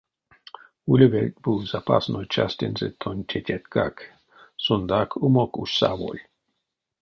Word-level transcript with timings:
Улевельть 0.93 1.39
бу 1.43 1.51
запасной 1.71 2.25
частензэ 2.35 2.87
тонь 3.01 3.23
тетятькак, 3.29 3.95
сонгак 4.63 5.09
умок 5.25 5.51
уш 5.61 5.69
саволь. 5.79 6.23